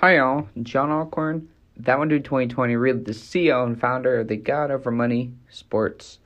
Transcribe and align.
Hi, 0.00 0.18
y'all. 0.18 0.46
John 0.62 0.90
Alcorn, 0.90 1.48
that 1.78 1.98
one 1.98 2.08
dude 2.08 2.22
2020, 2.22 2.76
really 2.76 3.00
the 3.00 3.12
CEO 3.12 3.64
and 3.64 3.80
founder 3.80 4.20
of 4.20 4.28
the 4.28 4.36
God 4.36 4.70
Over 4.70 4.90
Money 4.90 5.32
Sports 5.48 6.18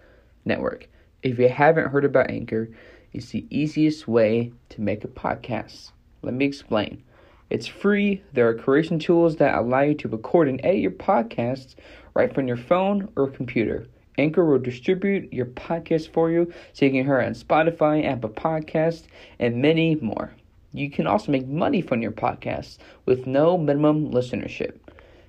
Network. 0.44 0.88
If 1.22 1.38
you 1.38 1.48
haven't 1.48 1.90
heard 1.90 2.04
about 2.04 2.30
Anchor, 2.30 2.68
it's 3.12 3.28
the 3.28 3.46
easiest 3.48 4.08
way 4.08 4.52
to 4.70 4.80
make 4.80 5.04
a 5.04 5.08
podcast. 5.08 5.92
Let 6.22 6.34
me 6.34 6.46
explain. 6.46 7.04
It's 7.48 7.68
free. 7.68 8.24
There 8.32 8.48
are 8.48 8.54
creation 8.54 8.98
tools 8.98 9.36
that 9.36 9.56
allow 9.56 9.82
you 9.82 9.94
to 9.94 10.08
record 10.08 10.48
and 10.48 10.60
edit 10.64 10.80
your 10.80 10.90
podcasts 10.90 11.76
right 12.14 12.34
from 12.34 12.48
your 12.48 12.56
phone 12.56 13.08
or 13.14 13.30
computer. 13.30 13.86
Anchor 14.18 14.44
will 14.44 14.58
distribute 14.58 15.32
your 15.32 15.46
podcast 15.46 16.12
for 16.12 16.28
you 16.28 16.52
so 16.72 16.86
you 16.86 16.90
can 16.90 17.04
hear 17.04 17.20
it 17.20 17.26
on 17.26 17.34
Spotify, 17.34 18.04
Apple 18.04 18.30
Podcasts, 18.30 19.04
and 19.38 19.62
many 19.62 19.94
more. 19.94 20.32
You 20.72 20.90
can 20.90 21.06
also 21.06 21.32
make 21.32 21.46
money 21.46 21.82
from 21.82 22.02
your 22.02 22.12
podcast 22.12 22.78
with 23.06 23.26
no 23.26 23.58
minimum 23.58 24.10
listenership. 24.10 24.78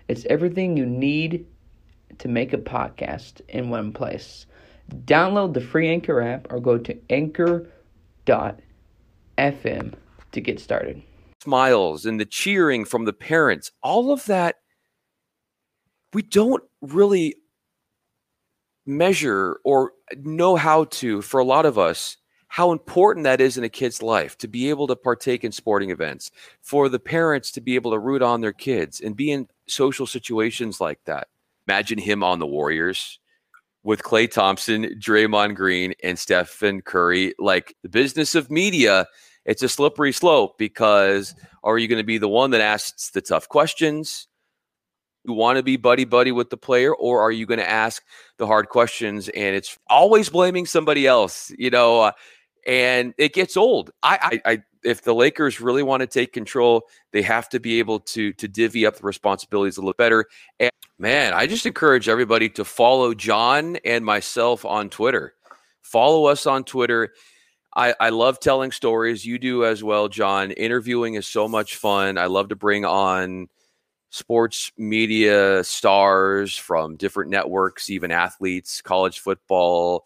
It's 0.07 0.25
everything 0.29 0.77
you 0.77 0.85
need 0.85 1.47
to 2.20 2.27
make 2.27 2.53
a 2.53 2.57
podcast 2.57 3.41
in 3.49 3.69
one 3.69 3.91
place. 3.91 4.45
Download 5.05 5.53
the 5.53 5.61
free 5.61 5.89
Anchor 5.89 6.21
app 6.21 6.52
or 6.52 6.59
go 6.59 6.77
to 6.77 6.97
anchor.fm 7.09 7.71
to 10.31 10.41
get 10.41 10.59
started. 10.59 11.02
Smiles 11.41 12.05
and 12.05 12.19
the 12.19 12.25
cheering 12.25 12.85
from 12.85 13.05
the 13.05 13.13
parents, 13.13 13.71
all 13.81 14.11
of 14.11 14.25
that, 14.25 14.58
we 16.13 16.21
don't 16.21 16.63
really 16.81 17.35
measure 18.85 19.59
or 19.63 19.94
know 20.17 20.55
how 20.55 20.83
to, 20.85 21.21
for 21.21 21.39
a 21.39 21.45
lot 21.45 21.66
of 21.66 21.80
us, 21.80 22.17
how 22.51 22.73
important 22.73 23.23
that 23.23 23.39
is 23.39 23.57
in 23.57 23.63
a 23.63 23.69
kid's 23.69 24.03
life 24.03 24.37
to 24.37 24.45
be 24.45 24.69
able 24.69 24.85
to 24.85 24.93
partake 24.93 25.45
in 25.45 25.53
sporting 25.53 25.89
events, 25.89 26.31
for 26.61 26.89
the 26.89 26.99
parents 26.99 27.49
to 27.49 27.61
be 27.61 27.75
able 27.75 27.91
to 27.91 27.97
root 27.97 28.21
on 28.21 28.41
their 28.41 28.51
kids 28.51 28.99
and 28.99 29.15
be 29.15 29.31
in 29.31 29.47
social 29.67 30.05
situations 30.05 30.81
like 30.81 30.99
that. 31.05 31.29
Imagine 31.65 31.97
him 31.97 32.25
on 32.25 32.39
the 32.39 32.45
Warriors 32.45 33.19
with 33.83 34.03
Klay 34.03 34.30
Thompson, 34.30 34.99
Draymond 34.99 35.55
Green, 35.55 35.93
and 36.03 36.19
Stephen 36.19 36.81
Curry. 36.81 37.33
Like 37.39 37.73
the 37.83 37.89
business 37.89 38.35
of 38.35 38.52
media, 38.52 39.08
it's 39.45 39.63
a 39.63 39.69
slippery 39.69 40.11
slope 40.11 40.58
because 40.58 41.33
are 41.63 41.77
you 41.77 41.88
going 41.88 42.02
to 42.02 42.05
be 42.05 42.17
the 42.17 42.27
one 42.27 42.52
that 42.52 42.59
asks 42.59 43.11
the 43.11 43.21
tough 43.21 43.47
questions? 43.47 44.27
You 45.23 45.31
want 45.31 45.55
to 45.55 45.63
be 45.63 45.77
buddy 45.77 46.03
buddy 46.03 46.33
with 46.33 46.49
the 46.49 46.58
player, 46.58 46.93
or 46.93 47.21
are 47.21 47.31
you 47.31 47.45
going 47.45 47.59
to 47.59 47.69
ask 47.69 48.03
the 48.38 48.47
hard 48.47 48.67
questions? 48.67 49.30
And 49.30 49.55
it's 49.55 49.80
always 49.88 50.27
blaming 50.27 50.65
somebody 50.65 51.08
else. 51.08 51.49
You 51.58 51.69
know, 51.69 52.02
uh, 52.02 52.11
and 52.66 53.14
it 53.17 53.34
gets 53.34 53.58
old. 53.58 53.92
I, 54.04 54.42
I, 54.45 54.52
I, 54.52 54.64
if 54.84 55.02
the 55.04 55.14
Lakers 55.14 55.62
really 55.62 55.84
want 55.84 56.02
to 56.02 56.08
take 56.08 56.34
control, 56.34 56.84
they 57.12 57.22
have 57.22 57.50
to 57.50 57.59
be 57.59 57.80
able 57.80 58.00
to 58.00 58.34
to 58.34 58.48
divvy 58.48 58.86
up 58.86 58.98
the 58.98 59.04
responsibilities 59.04 59.78
a 59.78 59.81
little 59.81 59.94
better. 59.98 60.26
And 60.59 60.72
man, 60.98 61.34
I 61.34 61.48
just 61.48 61.66
encourage 61.66 62.09
everybody 62.09 62.50
to 62.50 62.66
follow 62.66 63.14
John 63.14 63.78
and 63.86 64.06
myself 64.06 64.66
on 64.66 64.89
Twitter. 64.89 65.34
Follow 65.82 66.26
us 66.26 66.45
on 66.45 66.64
Twitter. 66.64 67.14
I, 67.76 67.95
I 68.00 68.09
love 68.09 68.39
telling 68.39 68.72
stories. 68.72 69.26
You 69.26 69.39
do 69.39 69.66
as 69.66 69.84
well, 69.84 70.09
John. 70.09 70.52
Interviewing 70.52 71.14
is 71.16 71.28
so 71.28 71.48
much 71.48 71.78
fun. 71.78 72.17
I 72.17 72.26
love 72.26 72.50
to 72.50 72.56
bring 72.56 72.84
on 72.86 73.48
sports 74.09 74.73
media 74.78 75.64
stars 75.64 76.56
from 76.58 76.98
different 76.98 77.32
networks, 77.32 77.89
even 77.89 78.12
athletes, 78.12 78.82
college 78.82 79.20
football, 79.20 80.06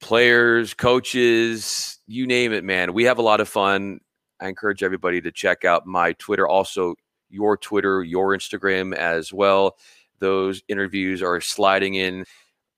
players, 0.00 0.74
coaches, 0.74 1.98
you 2.06 2.26
name 2.26 2.52
it, 2.52 2.64
man. 2.64 2.92
We 2.92 3.04
have 3.04 3.18
a 3.18 3.22
lot 3.22 3.40
of 3.40 3.48
fun. 3.48 4.00
I 4.40 4.48
encourage 4.48 4.82
everybody 4.82 5.20
to 5.20 5.30
check 5.30 5.64
out 5.64 5.86
my 5.86 6.12
Twitter, 6.14 6.48
also 6.48 6.94
your 7.28 7.56
Twitter, 7.56 8.02
your 8.02 8.36
Instagram 8.36 8.94
as 8.94 9.32
well. 9.32 9.76
Those 10.18 10.62
interviews 10.68 11.22
are 11.22 11.40
sliding 11.40 11.94
in 11.94 12.24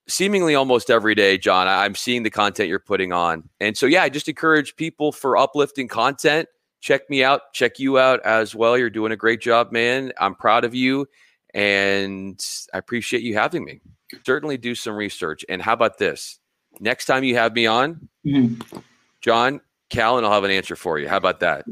seemingly 0.08 0.54
almost 0.54 0.90
every 0.90 1.14
day, 1.14 1.38
John. 1.38 1.68
I'm 1.68 1.94
seeing 1.94 2.22
the 2.22 2.30
content 2.30 2.68
you're 2.68 2.78
putting 2.78 3.12
on. 3.12 3.48
And 3.60 3.76
so, 3.76 3.86
yeah, 3.86 4.02
I 4.02 4.08
just 4.08 4.28
encourage 4.28 4.76
people 4.76 5.12
for 5.12 5.36
uplifting 5.36 5.88
content. 5.88 6.48
Check 6.80 7.08
me 7.08 7.22
out, 7.22 7.52
check 7.52 7.78
you 7.78 7.98
out 7.98 8.20
as 8.24 8.54
well. 8.54 8.76
You're 8.76 8.90
doing 8.90 9.12
a 9.12 9.16
great 9.16 9.40
job, 9.40 9.70
man. 9.70 10.12
I'm 10.18 10.34
proud 10.34 10.64
of 10.64 10.74
you 10.74 11.06
and 11.54 12.40
I 12.74 12.78
appreciate 12.78 13.22
you 13.22 13.34
having 13.34 13.64
me. 13.64 13.80
Certainly 14.26 14.58
do 14.58 14.74
some 14.74 14.94
research. 14.94 15.44
And 15.48 15.62
how 15.62 15.74
about 15.74 15.98
this? 15.98 16.40
Next 16.82 17.06
time 17.06 17.24
you 17.24 17.36
have 17.36 17.54
me 17.54 17.66
on, 17.66 18.08
mm-hmm. 18.26 18.78
John, 19.20 19.60
Callan, 19.88 20.24
I'll 20.24 20.32
have 20.32 20.44
an 20.44 20.50
answer 20.50 20.76
for 20.76 20.98
you. 20.98 21.08
How 21.08 21.16
about 21.16 21.40
that? 21.40 21.64